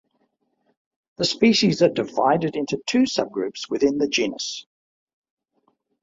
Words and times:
The 1.17 1.25
species 1.25 1.83
are 1.83 1.87
divided 1.89 2.55
into 2.55 2.81
two 2.87 3.03
subgroups 3.03 3.69
within 3.69 3.99
the 3.99 4.07
genus. 4.07 4.65